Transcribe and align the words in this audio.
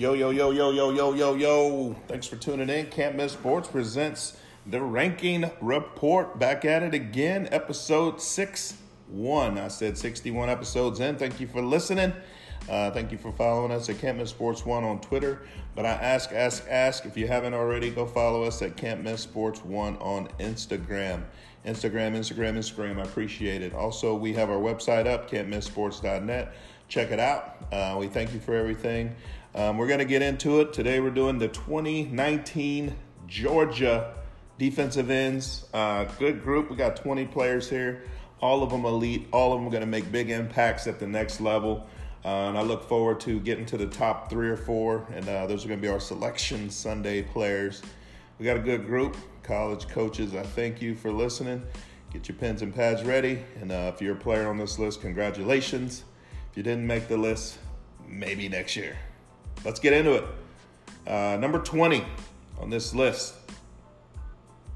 Yo, 0.00 0.14
yo, 0.14 0.30
yo, 0.30 0.50
yo, 0.50 0.70
yo, 0.70 0.90
yo, 0.92 1.12
yo, 1.12 1.34
yo. 1.34 1.94
Thanks 2.08 2.26
for 2.26 2.36
tuning 2.36 2.70
in. 2.70 2.86
Can't 2.86 3.16
Miss 3.16 3.32
Sports 3.32 3.68
presents 3.68 4.38
the 4.64 4.80
ranking 4.80 5.50
report. 5.60 6.38
Back 6.38 6.64
at 6.64 6.82
it 6.82 6.94
again, 6.94 7.50
episode 7.52 8.18
6 8.18 8.78
1. 9.08 9.58
I 9.58 9.68
said 9.68 9.98
61 9.98 10.48
episodes 10.48 11.00
in. 11.00 11.16
Thank 11.16 11.38
you 11.38 11.46
for 11.46 11.60
listening. 11.60 12.14
Uh, 12.66 12.90
thank 12.92 13.12
you 13.12 13.18
for 13.18 13.30
following 13.32 13.72
us 13.72 13.90
at 13.90 13.98
Can't 13.98 14.16
Miss 14.16 14.30
Sports 14.30 14.64
1 14.64 14.84
on 14.84 15.02
Twitter. 15.02 15.42
But 15.74 15.84
I 15.84 15.90
ask, 15.90 16.32
ask, 16.32 16.64
ask 16.66 17.04
if 17.04 17.14
you 17.14 17.28
haven't 17.28 17.52
already, 17.52 17.90
go 17.90 18.06
follow 18.06 18.44
us 18.44 18.62
at 18.62 18.78
Can't 18.78 19.04
Miss 19.04 19.20
Sports 19.20 19.62
1 19.62 19.98
on 19.98 20.28
Instagram. 20.38 21.24
Instagram, 21.66 22.16
Instagram, 22.16 22.56
Instagram. 22.56 22.98
I 22.98 23.02
appreciate 23.02 23.60
it. 23.60 23.74
Also, 23.74 24.14
we 24.14 24.32
have 24.32 24.48
our 24.48 24.56
website 24.56 25.06
up, 25.06 25.30
can'tmissports.net. 25.30 26.54
Check 26.88 27.12
it 27.12 27.20
out. 27.20 27.56
Uh, 27.70 27.96
we 28.00 28.08
thank 28.08 28.32
you 28.32 28.40
for 28.40 28.54
everything. 28.54 29.14
Um, 29.54 29.78
we're 29.78 29.86
going 29.86 29.98
to 29.98 30.04
get 30.04 30.22
into 30.22 30.60
it. 30.60 30.72
Today, 30.72 31.00
we're 31.00 31.10
doing 31.10 31.38
the 31.38 31.48
2019 31.48 32.94
Georgia 33.26 34.14
defensive 34.58 35.10
ends. 35.10 35.66
Uh, 35.74 36.04
good 36.18 36.42
group. 36.42 36.70
We 36.70 36.76
got 36.76 36.96
20 36.96 37.26
players 37.26 37.68
here. 37.68 38.04
All 38.40 38.62
of 38.62 38.70
them 38.70 38.84
elite. 38.84 39.28
All 39.32 39.52
of 39.52 39.60
them 39.60 39.70
going 39.70 39.82
to 39.82 39.86
make 39.86 40.10
big 40.12 40.30
impacts 40.30 40.86
at 40.86 40.98
the 40.98 41.06
next 41.06 41.40
level. 41.40 41.86
Uh, 42.24 42.48
and 42.48 42.58
I 42.58 42.62
look 42.62 42.88
forward 42.88 43.20
to 43.20 43.40
getting 43.40 43.66
to 43.66 43.76
the 43.76 43.86
top 43.86 44.30
three 44.30 44.48
or 44.48 44.56
four. 44.56 45.06
And 45.12 45.28
uh, 45.28 45.46
those 45.46 45.64
are 45.64 45.68
going 45.68 45.80
to 45.80 45.82
be 45.82 45.92
our 45.92 46.00
selection 46.00 46.70
Sunday 46.70 47.22
players. 47.22 47.82
We 48.38 48.44
got 48.44 48.56
a 48.56 48.60
good 48.60 48.86
group 48.86 49.16
college 49.50 49.88
coaches, 49.88 50.34
I 50.34 50.44
thank 50.44 50.80
you 50.80 50.94
for 50.94 51.10
listening. 51.12 51.62
Get 52.12 52.28
your 52.28 52.36
pens 52.36 52.62
and 52.62 52.72
pads 52.72 53.02
ready. 53.02 53.40
And 53.60 53.72
uh, 53.72 53.90
if 53.92 54.00
you're 54.00 54.14
a 54.14 54.18
player 54.18 54.48
on 54.48 54.58
this 54.58 54.78
list, 54.78 55.00
congratulations. 55.00 56.04
If 56.50 56.56
you 56.56 56.62
didn't 56.62 56.86
make 56.86 57.08
the 57.08 57.16
list, 57.16 57.58
maybe 58.06 58.48
next 58.48 58.76
year. 58.76 58.96
Let's 59.64 59.78
get 59.78 59.92
into 59.92 60.14
it. 60.14 60.24
Uh, 61.06 61.36
number 61.38 61.58
20 61.58 62.04
on 62.58 62.70
this 62.70 62.94
list. 62.94 63.34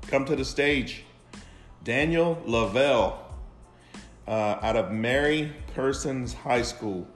Come 0.08 0.24
to 0.26 0.36
the 0.36 0.44
stage. 0.44 1.04
Daniel 1.82 2.40
Lavelle 2.44 3.24
uh, 4.26 4.58
out 4.62 4.76
of 4.76 4.90
Mary 4.90 5.52
Persons 5.74 6.34
High 6.34 6.62
School. 6.62 7.06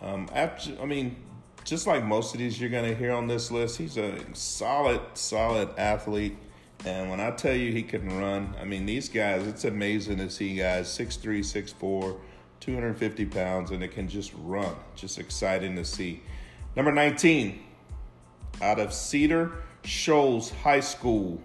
Um, 0.00 0.28
after, 0.32 0.80
I 0.80 0.86
mean, 0.86 1.16
just 1.64 1.86
like 1.86 2.04
most 2.04 2.32
of 2.32 2.38
these 2.38 2.60
you're 2.60 2.70
going 2.70 2.88
to 2.88 2.94
hear 2.94 3.12
on 3.12 3.26
this 3.26 3.50
list, 3.50 3.78
he's 3.78 3.96
a 3.96 4.18
solid, 4.34 5.00
solid 5.14 5.70
athlete. 5.76 6.36
And 6.84 7.10
when 7.10 7.18
I 7.18 7.32
tell 7.32 7.54
you 7.54 7.72
he 7.72 7.82
can 7.82 8.20
run, 8.20 8.54
I 8.60 8.64
mean, 8.64 8.86
these 8.86 9.08
guys, 9.08 9.46
it's 9.46 9.64
amazing 9.64 10.18
to 10.18 10.30
see 10.30 10.56
guys 10.56 10.86
6'3, 10.88 11.40
6'4, 11.40 12.18
250 12.60 13.26
pounds, 13.26 13.70
and 13.72 13.82
it 13.82 13.88
can 13.88 14.08
just 14.08 14.32
run. 14.36 14.76
Just 14.94 15.18
exciting 15.18 15.74
to 15.74 15.84
see. 15.84 16.22
Number 16.76 16.92
19, 16.92 17.58
out 18.60 18.78
of 18.78 18.92
Cedar 18.92 19.62
Shoals 19.82 20.50
High 20.50 20.80
School, 20.80 21.40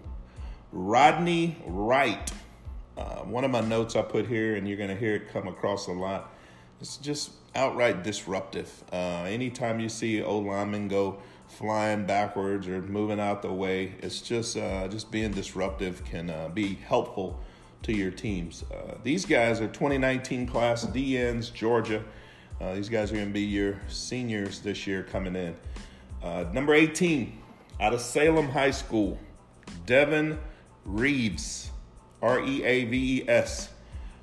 Rodney 0.72 1.56
Wright. 1.64 2.30
Uh, 2.98 3.20
one 3.20 3.42
of 3.42 3.50
my 3.50 3.62
notes 3.62 3.96
I 3.96 4.02
put 4.02 4.26
here, 4.26 4.56
and 4.56 4.68
you're 4.68 4.76
going 4.76 4.90
to 4.90 4.96
hear 4.96 5.14
it 5.14 5.30
come 5.32 5.48
across 5.48 5.86
a 5.86 5.92
lot. 5.92 6.34
It's 6.82 6.98
just 6.98 7.30
outright 7.54 8.02
disruptive. 8.02 8.70
Uh, 8.92 9.24
anytime 9.26 9.80
you 9.80 9.88
see 9.88 10.22
O 10.22 10.36
linemen 10.38 10.88
go 10.88 11.18
flying 11.48 12.04
backwards 12.04 12.68
or 12.68 12.82
moving 12.82 13.18
out 13.18 13.40
the 13.40 13.52
way. 13.52 13.94
It's 14.00 14.20
just 14.20 14.58
uh, 14.58 14.88
just 14.88 15.10
being 15.10 15.32
disruptive 15.32 16.04
can 16.04 16.28
uh, 16.28 16.48
be 16.48 16.74
helpful 16.74 17.40
to 17.84 17.92
your 17.92 18.10
teams. 18.10 18.64
Uh, 18.70 18.96
these 19.02 19.24
guys 19.24 19.60
are 19.60 19.68
2019 19.68 20.46
class 20.46 20.84
DNs, 20.84 21.52
Georgia. 21.52 22.04
Uh, 22.60 22.74
these 22.74 22.88
guys 22.88 23.10
are 23.10 23.16
going 23.16 23.28
to 23.28 23.32
be 23.32 23.42
your 23.42 23.80
seniors 23.88 24.60
this 24.60 24.86
year 24.86 25.02
coming 25.02 25.34
in. 25.34 25.56
Uh, 26.22 26.44
number 26.52 26.74
18, 26.74 27.38
out 27.80 27.92
of 27.92 28.00
Salem 28.00 28.48
High 28.48 28.70
School, 28.70 29.18
Devin 29.86 30.38
Reaves, 30.84 31.70
R 32.20 32.40
E 32.44 32.62
A 32.64 32.84
V 32.84 33.18
E 33.18 33.28
S, 33.28 33.70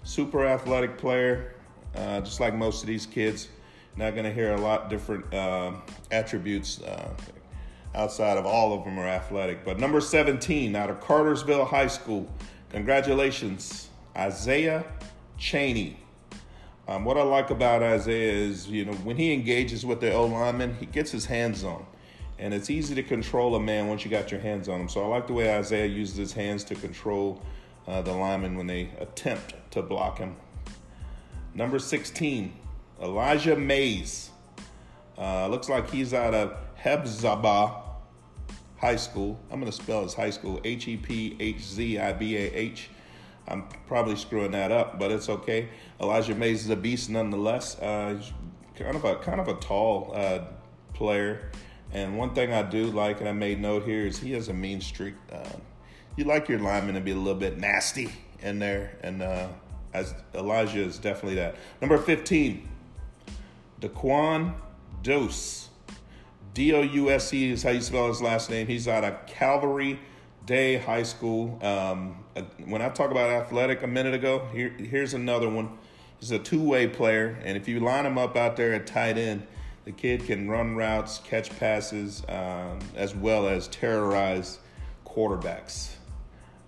super 0.04 0.46
athletic 0.46 0.98
player, 0.98 1.56
uh, 1.96 2.22
just 2.22 2.40
like 2.40 2.56
most 2.56 2.82
of 2.82 2.88
these 2.88 3.06
kids. 3.06 3.50
Not 3.98 4.12
going 4.12 4.24
to 4.24 4.34
hear 4.34 4.54
a 4.54 4.62
lot 4.62 4.90
different 4.90 5.34
uh, 5.34 5.74
attributes 6.12 6.82
uh, 6.82 7.14
outside 7.94 8.38
of 8.38 8.46
all 8.46 8.74
of 8.74 8.86
them 8.86 8.98
are 8.98 9.08
athletic. 9.08 9.66
But 9.66 9.80
number 9.80 10.00
17 10.00 10.76
out 10.76 10.90
of 10.90 11.02
Cartersville 11.02 11.66
High 11.66 11.88
School, 11.88 12.32
congratulations, 12.70 13.90
Isaiah 14.16 14.86
Cheney. 15.38 16.00
Um, 16.90 17.06
what 17.06 17.20
I 17.20 17.22
like 17.22 17.52
about 17.52 17.84
Isaiah 17.84 18.34
is, 18.34 18.68
you 18.68 18.84
know, 18.84 18.94
when 19.04 19.16
he 19.16 19.32
engages 19.32 19.86
with 19.86 20.02
the 20.02 20.12
O 20.12 20.26
lineman, 20.26 20.76
he 20.80 20.88
gets 20.88 21.12
his 21.12 21.24
hands 21.24 21.64
on. 21.64 21.86
And 22.40 22.52
it's 22.52 22.72
easy 22.72 22.96
to 22.96 23.04
control 23.04 23.54
a 23.54 23.60
man 23.60 23.88
once 23.88 24.04
you 24.04 24.10
got 24.10 24.32
your 24.32 24.40
hands 24.40 24.68
on 24.68 24.82
him. 24.82 24.90
So 24.90 25.04
I 25.04 25.06
like 25.06 25.28
the 25.28 25.34
way 25.34 25.56
Isaiah 25.56 25.86
uses 25.86 26.18
his 26.18 26.34
hands 26.34 26.64
to 26.64 26.74
control 26.74 27.44
uh, 27.88 28.02
the 28.02 28.12
lineman 28.12 28.58
when 28.58 28.66
they 28.66 28.90
attempt 29.00 29.54
to 29.70 29.84
block 29.84 30.18
him. 30.18 30.36
Number 31.54 31.78
16, 31.78 32.58
Elijah 33.04 33.56
Mays. 33.56 34.32
Uh, 35.16 35.48
looks 35.48 35.70
like 35.70 35.92
he's 35.92 36.16
out 36.16 36.34
of 36.34 36.58
Hephzibah 36.76 37.84
High 38.78 38.96
School. 38.96 39.40
I'm 39.52 39.60
going 39.60 39.72
to 39.72 39.78
spell 39.78 40.02
his 40.02 40.16
high 40.16 40.32
school 40.32 40.60
H 40.64 40.88
E 40.88 40.98
P 40.98 41.38
H 41.40 41.62
Z 41.62 42.00
I 42.00 42.14
B 42.14 42.36
A 42.36 42.52
H. 42.52 42.90
I'm 43.50 43.64
probably 43.88 44.16
screwing 44.16 44.52
that 44.52 44.72
up, 44.72 45.00
but 45.00 45.12
it's 45.12 45.28
okay. 45.28 45.70
Elijah 46.00 46.36
Mays 46.36 46.66
is 46.66 46.70
a 46.70 46.76
beast 46.76 47.10
nonetheless. 47.10 47.78
Uh, 47.80 48.16
he's 48.18 48.32
kind 48.76 48.96
of 48.96 49.04
a 49.04 49.16
kind 49.18 49.42
of 49.42 49.48
a 49.48 49.56
tall 49.56 50.12
uh, 50.16 50.42
player, 50.94 51.50
and 51.92 52.18
one 52.18 52.36
thing 52.36 52.54
I 52.54 52.62
do 52.62 52.86
like, 52.86 53.20
and 53.20 53.28
I 53.28 53.34
made 53.34 53.60
note 53.60 53.84
here, 53.84 54.06
is 54.06 54.20
he 54.20 54.34
has 54.34 54.50
a 54.50 54.54
mean 54.54 54.82
streak. 54.82 55.16
Uh, 55.32 55.50
you 56.16 56.26
like 56.26 56.48
your 56.48 56.60
lineman 56.60 56.96
to 56.96 57.02
be 57.02 57.12
a 57.12 57.16
little 57.16 57.40
bit 57.40 57.58
nasty 57.58 58.10
in 58.42 58.60
there, 58.60 58.98
and 59.02 59.24
uh, 59.24 59.48
as 59.94 60.14
Elijah 60.36 60.82
is 60.82 61.00
definitely 61.00 61.36
that. 61.36 61.56
Number 61.82 61.98
15, 61.98 62.68
Daquan 63.82 64.54
Douse. 65.02 65.70
D 66.54 66.74
O 66.74 66.82
U 66.82 67.10
S 67.10 67.34
E 67.34 67.52
is 67.52 67.64
how 67.64 67.70
you 67.70 67.82
spell 67.82 68.08
his 68.08 68.22
last 68.22 68.50
name. 68.50 68.68
He's 68.68 68.88
out 68.88 69.04
of 69.04 69.26
Calvary 69.28 70.00
Day 70.50 70.78
High 70.78 71.04
School. 71.04 71.60
Um, 71.62 72.24
when 72.66 72.82
I 72.82 72.90
talked 72.90 73.12
about 73.12 73.30
athletic 73.30 73.84
a 73.84 73.88
minute 73.88 74.16
ago, 74.16 74.48
here, 74.52 74.70
here's 74.70 75.14
another 75.14 75.48
one. 75.48 75.78
He's 76.20 76.32
a 76.32 76.40
two 76.40 76.64
way 76.64 76.88
player, 76.88 77.38
and 77.44 77.56
if 77.56 77.68
you 77.68 77.80
line 77.80 78.04
him 78.04 78.18
up 78.18 78.36
out 78.36 78.58
there 78.58 78.74
at 78.74 78.88
tight 78.88 79.20
end, 79.20 79.46
the 79.86 79.92
kid 79.92 80.26
can 80.26 80.50
run 80.50 80.76
routes, 80.76 81.20
catch 81.24 81.56
passes, 81.60 82.24
um, 82.28 82.80
as 82.96 83.14
well 83.14 83.48
as 83.48 83.68
terrorize 83.68 84.58
quarterbacks. 85.06 85.92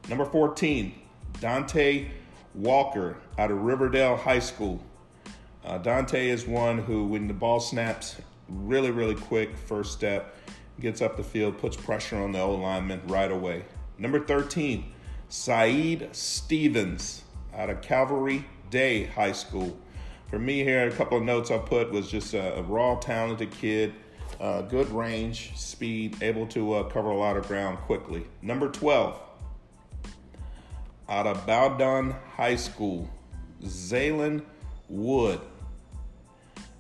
Number 0.08 0.26
14, 0.26 0.94
Dante 1.40 2.06
Walker 2.54 3.18
out 3.40 3.50
of 3.50 3.64
Riverdale 3.64 4.16
High 4.16 4.38
School. 4.38 4.80
Uh, 5.66 5.80
Dante 5.80 6.30
is 6.30 6.46
one 6.46 6.78
who, 6.78 7.08
when 7.08 7.28
the 7.28 7.34
ball 7.34 7.60
snaps, 7.60 8.18
really, 8.48 8.92
really 8.92 9.16
quick 9.16 9.58
first 9.58 9.92
step, 9.92 10.36
gets 10.82 11.02
up 11.02 11.18
the 11.18 11.24
field, 11.24 11.58
puts 11.58 11.78
pressure 11.78 12.18
on 12.18 12.32
the 12.32 12.40
O 12.40 12.56
lineman 12.56 13.02
right 13.08 13.32
away. 13.32 13.64
Number 13.98 14.20
13, 14.20 14.92
Saeed 15.30 16.10
Stevens 16.12 17.24
out 17.56 17.70
of 17.70 17.82
Calvary 17.82 18.46
Day 18.70 19.06
High 19.06 19.32
School. 19.32 19.78
For 20.30 20.40
me 20.40 20.64
here, 20.64 20.88
a 20.88 20.92
couple 20.92 21.18
of 21.18 21.24
notes 21.24 21.52
I 21.52 21.58
put 21.58 21.92
was 21.92 22.10
just 22.10 22.34
a, 22.34 22.58
a 22.58 22.62
raw, 22.64 22.96
talented 22.96 23.52
kid, 23.52 23.94
uh, 24.40 24.62
good 24.64 24.90
range, 24.90 25.52
speed, 25.56 26.22
able 26.22 26.48
to 26.48 26.74
uh, 26.74 26.84
cover 26.84 27.10
a 27.10 27.18
lot 27.18 27.38
of 27.38 27.48
ground 27.48 27.78
quickly. 27.80 28.26
Number 28.42 28.70
12, 28.70 29.20
out 31.10 31.28
of 31.28 31.46
Bowdon 31.46 32.16
High 32.36 32.56
School, 32.56 33.10
Zaylen 33.64 34.44
Wood. 34.90 35.42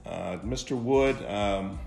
Uh, 0.06 0.38
Mr. 0.38 0.76
Wood 0.76 1.24
um, 1.26 1.80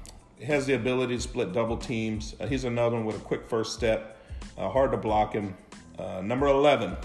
has 0.43 0.67
the 0.67 0.75
ability 0.75 1.17
to 1.17 1.23
split 1.23 1.53
double 1.53 1.77
teams. 1.77 2.35
Uh, 2.41 2.47
he's 2.47 2.65
another 2.65 2.97
one 2.97 3.05
with 3.05 3.17
a 3.17 3.21
quick 3.21 3.47
first 3.47 3.75
step, 3.75 4.19
uh, 4.59 4.69
hard 4.69 4.91
to 4.93 4.97
block 4.97 5.33
him. 5.33 5.57
Uh, 5.99 6.21
number 6.23 6.47
11, 6.47 6.97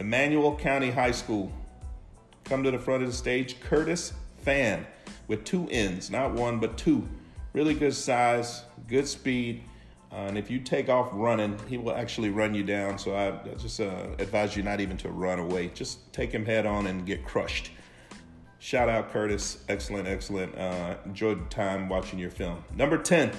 Emanuel 0.00 0.56
County 0.56 0.90
High 0.90 1.12
School. 1.12 1.52
Come 2.44 2.62
to 2.64 2.70
the 2.70 2.78
front 2.78 3.02
of 3.02 3.08
the 3.08 3.14
stage, 3.14 3.60
Curtis 3.60 4.12
Fann 4.38 4.86
with 5.28 5.44
two 5.44 5.68
ends, 5.70 6.10
not 6.10 6.32
one, 6.32 6.58
but 6.58 6.76
two. 6.76 7.06
Really 7.52 7.74
good 7.74 7.94
size, 7.94 8.62
good 8.86 9.06
speed. 9.06 9.62
Uh, 10.12 10.26
and 10.28 10.38
if 10.38 10.50
you 10.50 10.60
take 10.60 10.88
off 10.88 11.08
running, 11.12 11.58
he 11.68 11.78
will 11.78 11.94
actually 11.94 12.30
run 12.30 12.54
you 12.54 12.62
down. 12.62 12.98
So 12.98 13.14
I, 13.14 13.28
I 13.50 13.54
just 13.54 13.80
uh, 13.80 14.06
advise 14.18 14.56
you 14.56 14.62
not 14.62 14.80
even 14.80 14.96
to 14.98 15.08
run 15.08 15.38
away. 15.38 15.68
Just 15.74 16.12
take 16.12 16.30
him 16.30 16.44
head 16.44 16.66
on 16.66 16.86
and 16.86 17.04
get 17.04 17.24
crushed. 17.24 17.70
Shout 18.66 18.88
out 18.88 19.12
Curtis. 19.12 19.58
Excellent, 19.68 20.08
excellent. 20.08 20.58
Uh, 20.58 20.96
enjoyed 21.04 21.48
time 21.52 21.88
watching 21.88 22.18
your 22.18 22.32
film. 22.32 22.64
Number 22.74 22.98
10, 22.98 23.30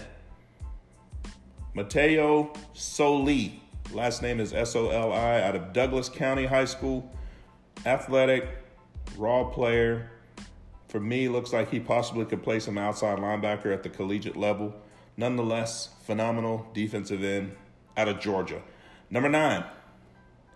Mateo 1.73 2.53
Soli. 2.71 3.61
Last 3.91 4.21
name 4.21 4.39
is 4.39 4.53
S 4.53 4.73
O 4.73 4.89
L 4.89 5.11
I 5.11 5.41
out 5.41 5.53
of 5.53 5.73
Douglas 5.73 6.07
County 6.07 6.45
High 6.45 6.63
School. 6.63 7.11
Athletic, 7.85 8.47
raw 9.17 9.43
player, 9.43 10.09
for 10.87 11.01
me, 11.01 11.27
looks 11.27 11.51
like 11.51 11.69
he 11.71 11.81
possibly 11.81 12.23
could 12.23 12.41
play 12.41 12.61
some 12.61 12.77
outside 12.77 13.19
linebacker 13.19 13.73
at 13.73 13.83
the 13.83 13.89
collegiate 13.89 14.37
level. 14.37 14.73
Nonetheless, 15.17 15.89
phenomenal 16.05 16.65
defensive 16.73 17.21
end 17.21 17.53
out 17.97 18.07
of 18.07 18.21
Georgia. 18.21 18.61
Number 19.09 19.27
nine, 19.27 19.65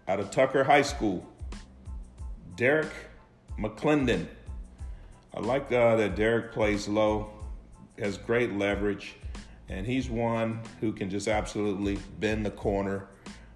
out 0.07 0.21
of 0.21 0.31
Tucker 0.31 0.63
High 0.63 0.83
School, 0.83 1.27
Derek 2.55 2.93
McClendon. 3.59 4.27
I 5.33 5.39
like 5.39 5.71
uh, 5.71 5.95
that 5.95 6.15
Derek 6.15 6.51
plays 6.51 6.87
low, 6.87 7.31
has 7.97 8.17
great 8.17 8.53
leverage, 8.53 9.15
and 9.69 9.85
he's 9.85 10.09
one 10.09 10.59
who 10.81 10.91
can 10.91 11.09
just 11.09 11.27
absolutely 11.27 11.97
bend 12.19 12.45
the 12.45 12.51
corner. 12.51 13.07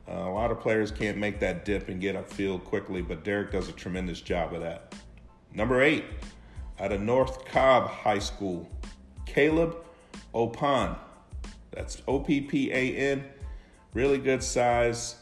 Uh, 0.07 0.13
a 0.13 0.31
lot 0.31 0.51
of 0.51 0.59
players 0.59 0.91
can't 0.91 1.17
make 1.17 1.39
that 1.39 1.65
dip 1.65 1.89
and 1.89 1.99
get 1.99 2.15
upfield 2.15 2.63
quickly, 2.63 3.01
but 3.01 3.23
Derek 3.23 3.51
does 3.51 3.67
a 3.67 3.73
tremendous 3.73 4.21
job 4.21 4.53
of 4.53 4.61
that. 4.61 4.95
Number 5.53 5.81
eight, 5.81 6.05
out 6.79 6.91
of 6.91 7.01
North 7.01 7.45
Cobb 7.45 7.89
High 7.89 8.19
School, 8.19 8.69
Caleb 9.25 9.77
Oppan. 10.33 10.97
That's 11.71 12.01
O 12.07 12.19
P 12.19 12.39
P 12.41 12.71
A 12.71 12.95
N. 12.95 13.25
Really 13.93 14.17
good 14.17 14.43
size, 14.43 15.15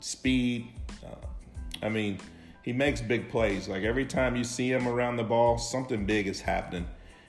speed. 0.00 0.68
Uh, 1.04 1.26
I 1.82 1.88
mean, 1.88 2.18
he 2.68 2.74
makes 2.74 3.00
big 3.00 3.30
plays. 3.30 3.66
Like 3.66 3.82
every 3.82 4.04
time 4.04 4.36
you 4.36 4.44
see 4.44 4.70
him 4.70 4.86
around 4.86 5.16
the 5.16 5.24
ball, 5.24 5.56
something 5.56 6.04
big 6.04 6.26
is 6.26 6.42
happening. 6.42 6.86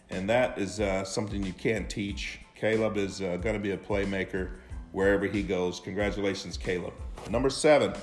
And 0.09 0.29
that 0.29 0.57
is 0.57 0.81
uh, 0.81 1.05
something 1.05 1.45
you 1.45 1.53
can't 1.53 1.89
teach. 1.89 2.39
Caleb 2.55 2.97
is 2.97 3.21
uh, 3.21 3.37
going 3.37 3.53
to 3.55 3.59
be 3.61 3.71
a 3.71 3.77
playmaker 3.77 4.49
wherever 4.91 5.25
he 5.27 5.41
goes. 5.41 5.79
Congratulations, 5.79 6.57
Caleb. 6.57 6.91
Number 7.29 7.49
seven, 7.49 7.93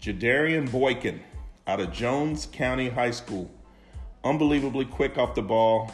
Jadarian 0.00 0.70
Boykin 0.70 1.20
out 1.66 1.80
of 1.80 1.90
Jones 1.92 2.46
County 2.52 2.88
High 2.88 3.10
School. 3.10 3.50
Unbelievably 4.22 4.84
quick 4.84 5.18
off 5.18 5.34
the 5.34 5.42
ball. 5.42 5.90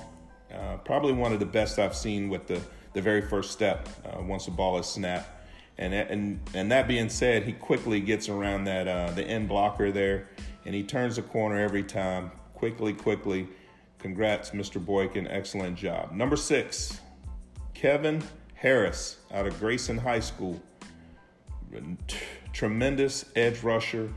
Uh, 0.52 0.76
probably 0.84 1.14
one 1.14 1.32
of 1.32 1.40
the 1.40 1.46
best 1.46 1.78
I've 1.78 1.96
seen 1.96 2.28
with 2.28 2.46
the, 2.46 2.60
the 2.92 3.00
very 3.00 3.22
first 3.22 3.52
step 3.52 3.88
uh, 4.04 4.20
once 4.20 4.44
the 4.44 4.50
ball 4.50 4.78
is 4.78 4.84
snapped. 4.84 5.30
And, 5.78 5.93
and, 5.93 6.40
and 6.55 6.70
that 6.73 6.88
being 6.88 7.08
said, 7.08 7.43
he 7.43 7.52
quickly 7.52 8.00
gets 8.00 8.28
around 8.28 8.64
that 8.64 8.88
uh, 8.88 9.11
the 9.11 9.23
end 9.23 9.49
blocker 9.49 9.93
there, 9.93 10.28
and 10.64 10.75
he 10.75 10.82
turns 10.82 11.17
the 11.17 11.23
corner 11.23 11.58
every 11.58 11.82
time. 11.82 12.31
Quickly, 12.55 12.94
quickly. 12.94 13.49
Congrats, 13.99 14.50
Mr. 14.50 14.82
Boykin. 14.82 15.26
Excellent 15.28 15.76
job. 15.76 16.12
Number 16.12 16.37
six, 16.37 17.00
Kevin 17.75 18.23
Harris 18.55 19.19
out 19.32 19.46
of 19.46 19.58
Grayson 19.61 19.99
High 19.99 20.20
School. 20.20 20.61
Tremendous 22.52 23.26
edge 23.37 23.62
rusher. 23.62 24.11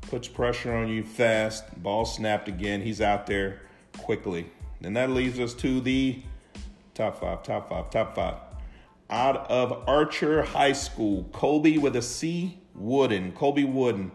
Puts 0.00 0.26
pressure 0.26 0.74
on 0.74 0.88
you 0.88 1.04
fast. 1.04 1.82
Ball 1.82 2.04
snapped 2.04 2.48
again. 2.48 2.80
He's 2.80 3.00
out 3.00 3.26
there 3.26 3.60
quickly. 3.98 4.50
And 4.82 4.96
that 4.96 5.10
leads 5.10 5.38
us 5.38 5.54
to 5.54 5.80
the 5.80 6.20
top 6.94 7.20
five, 7.20 7.42
top 7.44 7.68
five, 7.68 7.90
top 7.90 8.14
five 8.14 8.34
out 9.10 9.50
of 9.50 9.88
Archer 9.88 10.42
High 10.42 10.72
School, 10.72 11.24
Colby 11.32 11.78
with 11.78 11.96
a 11.96 12.02
C, 12.02 12.58
Wooden. 12.74 13.32
Colby 13.32 13.64
Wooden. 13.64 14.12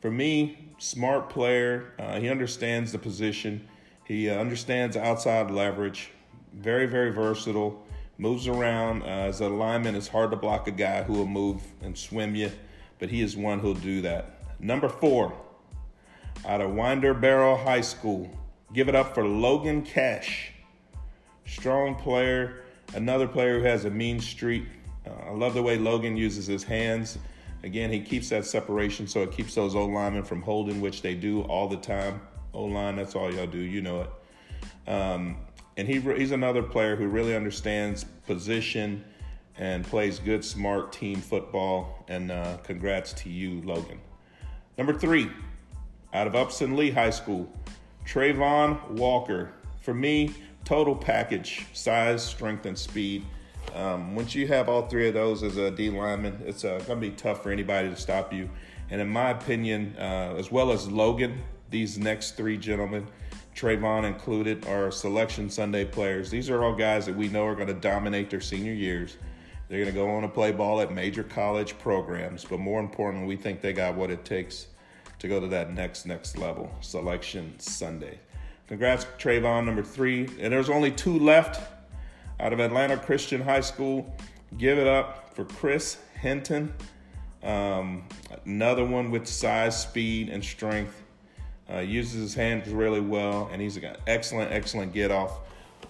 For 0.00 0.10
me, 0.10 0.72
smart 0.78 1.30
player. 1.30 1.92
Uh, 1.98 2.20
he 2.20 2.28
understands 2.28 2.92
the 2.92 2.98
position. 2.98 3.68
He 4.04 4.28
uh, 4.28 4.38
understands 4.38 4.96
outside 4.96 5.50
leverage. 5.50 6.10
Very, 6.52 6.86
very 6.86 7.10
versatile. 7.10 7.82
Moves 8.18 8.46
around. 8.46 9.02
Uh, 9.02 9.06
as 9.06 9.40
a 9.40 9.48
lineman, 9.48 9.94
it's 9.94 10.08
hard 10.08 10.30
to 10.30 10.36
block 10.36 10.68
a 10.68 10.72
guy 10.72 11.02
who 11.02 11.14
will 11.14 11.26
move 11.26 11.62
and 11.80 11.96
swim 11.96 12.34
you, 12.34 12.52
but 12.98 13.10
he 13.10 13.22
is 13.22 13.36
one 13.36 13.60
who'll 13.60 13.74
do 13.74 14.02
that. 14.02 14.60
Number 14.60 14.88
four, 14.88 15.32
out 16.46 16.60
of 16.60 16.72
Winder 16.72 17.14
Barrow 17.14 17.56
High 17.56 17.80
School. 17.80 18.30
Give 18.72 18.88
it 18.88 18.94
up 18.94 19.14
for 19.14 19.26
Logan 19.26 19.82
Cash. 19.82 20.52
Strong 21.46 21.96
player 21.96 22.62
Another 22.94 23.26
player 23.26 23.58
who 23.58 23.64
has 23.64 23.84
a 23.84 23.90
mean 23.90 24.20
streak. 24.20 24.64
Uh, 25.06 25.10
I 25.28 25.30
love 25.30 25.54
the 25.54 25.62
way 25.62 25.78
Logan 25.78 26.16
uses 26.16 26.46
his 26.46 26.62
hands. 26.62 27.18
Again, 27.64 27.90
he 27.90 28.00
keeps 28.00 28.28
that 28.30 28.44
separation 28.44 29.06
so 29.06 29.22
it 29.22 29.32
keeps 29.32 29.54
those 29.54 29.74
O 29.74 29.86
linemen 29.86 30.24
from 30.24 30.42
holding, 30.42 30.80
which 30.80 31.00
they 31.00 31.14
do 31.14 31.42
all 31.42 31.68
the 31.68 31.76
time. 31.76 32.20
O 32.52 32.64
line, 32.64 32.96
that's 32.96 33.14
all 33.14 33.32
y'all 33.32 33.46
do. 33.46 33.58
You 33.58 33.80
know 33.80 34.02
it. 34.02 34.90
Um, 34.90 35.36
and 35.76 35.88
he, 35.88 36.00
he's 36.00 36.32
another 36.32 36.62
player 36.62 36.96
who 36.96 37.06
really 37.06 37.34
understands 37.34 38.04
position 38.26 39.04
and 39.56 39.84
plays 39.84 40.18
good, 40.18 40.44
smart 40.44 40.92
team 40.92 41.20
football. 41.20 42.04
And 42.08 42.30
uh, 42.30 42.58
congrats 42.58 43.12
to 43.14 43.30
you, 43.30 43.62
Logan. 43.62 44.00
Number 44.76 44.92
three, 44.92 45.30
out 46.12 46.26
of 46.26 46.34
Upson 46.34 46.76
Lee 46.76 46.90
High 46.90 47.10
School, 47.10 47.50
Travon 48.06 48.90
Walker. 48.90 49.52
For 49.80 49.94
me, 49.94 50.32
total 50.64 50.94
package 50.94 51.66
size, 51.72 52.22
strength, 52.22 52.66
and 52.66 52.78
speed. 52.78 53.24
Um, 53.74 54.14
once 54.14 54.34
you 54.34 54.46
have 54.48 54.68
all 54.68 54.86
three 54.86 55.08
of 55.08 55.14
those 55.14 55.42
as 55.42 55.56
a 55.56 55.70
D 55.70 55.90
lineman, 55.90 56.42
it's 56.44 56.64
uh, 56.64 56.78
going 56.86 57.00
to 57.00 57.08
be 57.08 57.10
tough 57.10 57.42
for 57.42 57.50
anybody 57.50 57.88
to 57.88 57.96
stop 57.96 58.32
you. 58.32 58.48
And 58.90 59.00
in 59.00 59.08
my 59.08 59.30
opinion, 59.30 59.94
uh, 59.98 60.34
as 60.36 60.52
well 60.52 60.72
as 60.72 60.90
Logan, 60.90 61.40
these 61.70 61.98
next 61.98 62.32
three 62.36 62.58
gentlemen, 62.58 63.06
Travon 63.56 64.04
included, 64.04 64.66
are 64.66 64.90
selection 64.90 65.48
Sunday 65.48 65.84
players. 65.84 66.30
These 66.30 66.50
are 66.50 66.62
all 66.62 66.74
guys 66.74 67.06
that 67.06 67.16
we 67.16 67.28
know 67.28 67.46
are 67.46 67.54
going 67.54 67.68
to 67.68 67.74
dominate 67.74 68.28
their 68.28 68.40
senior 68.40 68.72
years. 68.72 69.16
They're 69.68 69.80
going 69.80 69.94
to 69.94 69.98
go 69.98 70.10
on 70.10 70.22
to 70.22 70.28
play 70.28 70.52
ball 70.52 70.82
at 70.82 70.92
major 70.92 71.22
college 71.22 71.78
programs, 71.78 72.44
but 72.44 72.60
more 72.60 72.80
importantly, 72.80 73.26
we 73.26 73.36
think 73.36 73.62
they 73.62 73.72
got 73.72 73.94
what 73.94 74.10
it 74.10 74.24
takes 74.24 74.66
to 75.18 75.28
go 75.28 75.40
to 75.40 75.46
that 75.46 75.72
next 75.72 76.04
next 76.04 76.36
level. 76.36 76.70
Selection 76.80 77.58
Sunday. 77.58 78.18
Congrats, 78.72 79.04
Travon, 79.18 79.66
number 79.66 79.82
three. 79.82 80.26
And 80.40 80.50
there's 80.50 80.70
only 80.70 80.90
two 80.90 81.18
left 81.18 81.60
out 82.40 82.54
of 82.54 82.58
Atlanta 82.58 82.96
Christian 82.96 83.42
High 83.42 83.60
School. 83.60 84.16
Give 84.56 84.78
it 84.78 84.86
up 84.86 85.34
for 85.34 85.44
Chris 85.44 85.98
Hinton. 86.18 86.72
Um, 87.42 88.08
another 88.46 88.82
one 88.82 89.10
with 89.10 89.26
size, 89.26 89.78
speed, 89.78 90.30
and 90.30 90.42
strength. 90.42 91.02
Uh, 91.70 91.80
uses 91.80 92.22
his 92.22 92.34
hands 92.34 92.70
really 92.70 93.02
well, 93.02 93.50
and 93.52 93.60
he's 93.60 93.76
got 93.76 94.00
excellent, 94.06 94.50
excellent 94.50 94.94
get 94.94 95.10
off. 95.10 95.40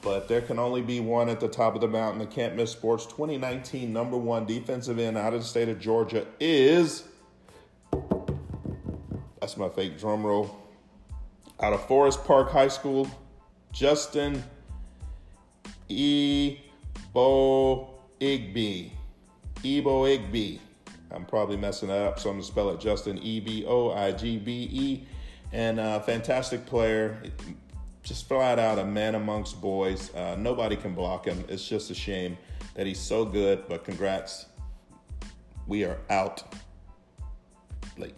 But 0.00 0.26
there 0.26 0.40
can 0.40 0.58
only 0.58 0.82
be 0.82 0.99
one 0.99 1.28
at 1.28 1.38
the 1.38 1.46
top 1.46 1.76
of 1.76 1.82
the 1.82 1.87
mountain. 1.87 2.19
The 2.19 2.26
Can't 2.26 2.56
Miss 2.56 2.73
Sports 2.73 3.06
2019 3.06 3.93
number 3.93 4.17
one 4.17 4.44
defensive 4.44 4.99
end 4.99 5.17
out 5.17 5.35
of 5.35 5.40
the 5.43 5.46
state 5.46 5.69
of 5.69 5.78
Georgia 5.78 6.26
is. 6.40 7.05
That's 9.38 9.56
my 9.56 9.69
fake 9.69 10.00
drum 10.00 10.26
roll 10.26 10.62
out 11.62 11.73
of 11.73 11.87
Forest 11.87 12.25
Park 12.25 12.50
High 12.50 12.69
School, 12.69 13.09
Justin 13.73 14.43
Ebo 15.88 16.59
Igby. 18.21 18.90
Eboigbe. 19.62 20.59
I'm 21.12 21.25
probably 21.25 21.57
messing 21.57 21.88
that 21.88 22.02
up, 22.02 22.19
so 22.19 22.31
I'm 22.31 22.37
going 22.37 22.42
to 22.42 22.49
spell 22.49 22.71
it 22.71 22.81
Justin 22.81 23.19
E 23.19 23.38
B 23.40 23.64
O 23.66 23.92
I 23.92 24.12
G 24.12 24.38
B 24.38 24.69
E. 24.73 25.07
And 25.52 25.78
a 25.78 26.00
fantastic 26.00 26.64
player, 26.66 27.23
just 28.02 28.26
flat 28.26 28.59
out 28.59 28.78
a 28.78 28.85
man 28.85 29.14
amongst 29.14 29.61
boys. 29.61 30.12
Uh, 30.14 30.35
nobody 30.37 30.76
can 30.76 30.95
block 30.95 31.26
him. 31.26 31.45
It's 31.49 31.69
just 31.69 31.90
a 31.90 31.95
shame 31.95 32.38
that 32.75 32.87
he's 32.87 32.99
so 32.99 33.25
good, 33.25 33.69
but 33.69 33.85
congrats. 33.85 34.47
We 35.66 35.85
are 35.85 35.99
out 36.11 36.42
late. 37.99 38.14